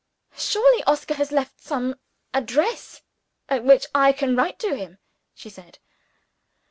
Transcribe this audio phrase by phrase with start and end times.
[0.35, 1.93] "Surely Oscar has left some
[2.33, 3.03] address
[3.47, 4.97] at which I can write to him?"
[5.35, 5.77] she said.